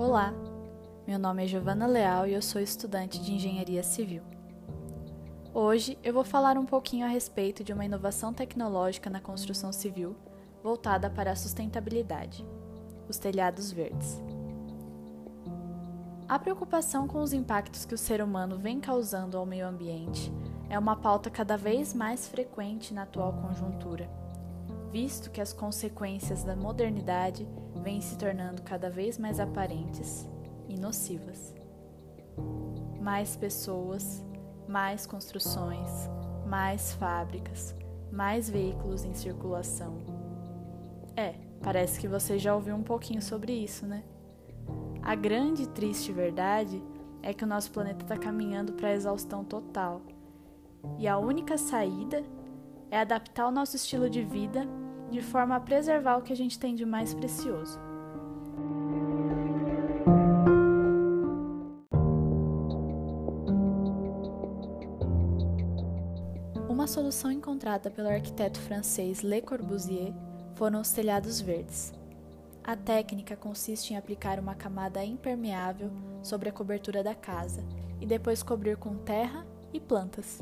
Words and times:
Olá, 0.00 0.32
meu 1.06 1.18
nome 1.18 1.44
é 1.44 1.46
Giovana 1.46 1.86
Leal 1.86 2.26
e 2.26 2.32
eu 2.32 2.40
sou 2.40 2.58
estudante 2.58 3.20
de 3.20 3.34
Engenharia 3.34 3.82
Civil. 3.82 4.22
Hoje 5.52 5.98
eu 6.02 6.14
vou 6.14 6.24
falar 6.24 6.56
um 6.56 6.64
pouquinho 6.64 7.04
a 7.04 7.08
respeito 7.10 7.62
de 7.62 7.70
uma 7.70 7.84
inovação 7.84 8.32
tecnológica 8.32 9.10
na 9.10 9.20
construção 9.20 9.70
civil 9.70 10.16
voltada 10.62 11.10
para 11.10 11.32
a 11.32 11.36
sustentabilidade: 11.36 12.46
os 13.10 13.18
telhados 13.18 13.70
verdes. 13.70 14.22
A 16.26 16.38
preocupação 16.38 17.06
com 17.06 17.20
os 17.20 17.34
impactos 17.34 17.84
que 17.84 17.94
o 17.94 17.98
ser 17.98 18.22
humano 18.22 18.56
vem 18.56 18.80
causando 18.80 19.36
ao 19.36 19.44
meio 19.44 19.68
ambiente 19.68 20.32
é 20.70 20.78
uma 20.78 20.96
pauta 20.96 21.28
cada 21.28 21.58
vez 21.58 21.92
mais 21.92 22.26
frequente 22.26 22.94
na 22.94 23.02
atual 23.02 23.34
conjuntura, 23.34 24.08
visto 24.90 25.30
que 25.30 25.40
as 25.40 25.52
consequências 25.52 26.42
da 26.42 26.56
modernidade 26.56 27.46
vêm 27.82 28.00
se 28.00 28.16
tornando 28.18 28.62
cada 28.62 28.90
vez 28.90 29.18
mais 29.18 29.38
aparentes 29.38 30.28
e 30.68 30.78
nocivas. 30.78 31.54
Mais 33.00 33.36
pessoas, 33.36 34.24
mais 34.68 35.06
construções, 35.06 36.08
mais 36.46 36.92
fábricas, 36.94 37.74
mais 38.10 38.50
veículos 38.50 39.04
em 39.04 39.14
circulação. 39.14 39.98
É, 41.16 41.34
parece 41.62 41.98
que 42.00 42.08
você 42.08 42.38
já 42.38 42.54
ouviu 42.54 42.74
um 42.74 42.82
pouquinho 42.82 43.22
sobre 43.22 43.52
isso, 43.52 43.86
né? 43.86 44.02
A 45.02 45.14
grande 45.14 45.62
e 45.62 45.66
triste 45.66 46.12
verdade 46.12 46.82
é 47.22 47.32
que 47.32 47.44
o 47.44 47.46
nosso 47.46 47.70
planeta 47.70 48.04
está 48.04 48.16
caminhando 48.16 48.72
para 48.72 48.88
a 48.88 48.92
exaustão 48.92 49.44
total. 49.44 50.02
E 50.98 51.06
a 51.06 51.18
única 51.18 51.56
saída 51.58 52.22
é 52.90 52.98
adaptar 52.98 53.46
o 53.46 53.50
nosso 53.50 53.76
estilo 53.76 54.10
de 54.10 54.22
vida 54.22 54.66
de 55.10 55.20
forma 55.20 55.56
a 55.56 55.60
preservar 55.60 56.16
o 56.16 56.22
que 56.22 56.32
a 56.32 56.36
gente 56.36 56.58
tem 56.58 56.74
de 56.74 56.84
mais 56.84 57.12
precioso. 57.14 57.78
Uma 66.68 66.86
solução 66.86 67.30
encontrada 67.30 67.90
pelo 67.90 68.08
arquiteto 68.08 68.58
francês 68.58 69.20
Le 69.20 69.42
Corbusier 69.42 70.14
foram 70.54 70.80
os 70.80 70.90
telhados 70.92 71.40
verdes. 71.40 71.92
A 72.64 72.76
técnica 72.76 73.36
consiste 73.36 73.92
em 73.92 73.96
aplicar 73.96 74.38
uma 74.38 74.54
camada 74.54 75.04
impermeável 75.04 75.90
sobre 76.22 76.48
a 76.48 76.52
cobertura 76.52 77.02
da 77.02 77.14
casa 77.14 77.64
e 78.00 78.06
depois 78.06 78.42
cobrir 78.42 78.76
com 78.76 78.96
terra 78.96 79.46
e 79.72 79.80
plantas. 79.80 80.40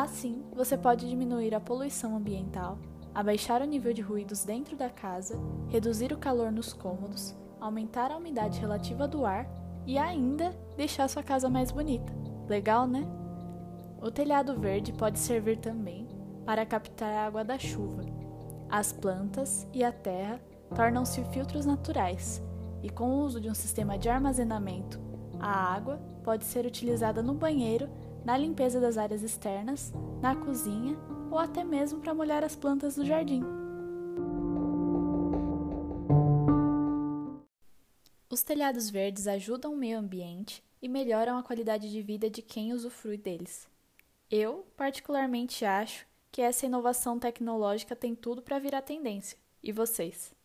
Assim, 0.00 0.44
você 0.54 0.78
pode 0.78 1.08
diminuir 1.08 1.52
a 1.56 1.60
poluição 1.60 2.16
ambiental, 2.16 2.78
abaixar 3.12 3.60
o 3.60 3.64
nível 3.64 3.92
de 3.92 4.00
ruídos 4.00 4.44
dentro 4.44 4.76
da 4.76 4.88
casa, 4.88 5.36
reduzir 5.66 6.12
o 6.12 6.18
calor 6.18 6.52
nos 6.52 6.72
cômodos, 6.72 7.34
aumentar 7.58 8.12
a 8.12 8.16
umidade 8.16 8.60
relativa 8.60 9.08
do 9.08 9.26
ar 9.26 9.50
e 9.84 9.98
ainda 9.98 10.56
deixar 10.76 11.08
sua 11.08 11.24
casa 11.24 11.50
mais 11.50 11.72
bonita. 11.72 12.12
Legal, 12.48 12.86
né? 12.86 13.08
O 14.00 14.08
telhado 14.08 14.56
verde 14.56 14.92
pode 14.92 15.18
servir 15.18 15.58
também 15.58 16.06
para 16.46 16.64
captar 16.64 17.12
a 17.12 17.26
água 17.26 17.42
da 17.42 17.58
chuva. 17.58 18.04
As 18.70 18.92
plantas 18.92 19.66
e 19.74 19.82
a 19.82 19.90
terra 19.90 20.40
tornam-se 20.76 21.24
filtros 21.32 21.66
naturais, 21.66 22.40
e 22.84 22.88
com 22.88 23.10
o 23.10 23.24
uso 23.24 23.40
de 23.40 23.50
um 23.50 23.54
sistema 23.54 23.98
de 23.98 24.08
armazenamento, 24.08 25.00
a 25.40 25.74
água 25.74 25.96
pode 26.22 26.44
ser 26.44 26.64
utilizada 26.66 27.20
no 27.20 27.34
banheiro, 27.34 27.88
na 28.24 28.36
limpeza 28.36 28.80
das 28.80 28.98
áreas 28.98 29.22
externas, 29.22 29.92
na 30.20 30.34
cozinha 30.34 30.96
ou 31.30 31.38
até 31.38 31.62
mesmo 31.64 32.00
para 32.00 32.14
molhar 32.14 32.42
as 32.42 32.56
plantas 32.56 32.96
do 32.96 33.04
jardim. 33.04 33.42
Os 38.30 38.42
telhados 38.42 38.90
verdes 38.90 39.26
ajudam 39.26 39.72
o 39.72 39.76
meio 39.76 39.98
ambiente 39.98 40.62
e 40.80 40.88
melhoram 40.88 41.38
a 41.38 41.42
qualidade 41.42 41.90
de 41.90 42.02
vida 42.02 42.30
de 42.30 42.42
quem 42.42 42.72
usufrui 42.72 43.16
deles. 43.16 43.66
Eu, 44.30 44.66
particularmente, 44.76 45.64
acho 45.64 46.06
que 46.30 46.42
essa 46.42 46.66
inovação 46.66 47.18
tecnológica 47.18 47.96
tem 47.96 48.14
tudo 48.14 48.42
para 48.42 48.58
virar 48.58 48.82
tendência. 48.82 49.38
E 49.62 49.72
vocês? 49.72 50.37